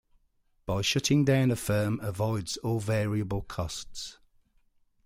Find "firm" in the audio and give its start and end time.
1.55-1.99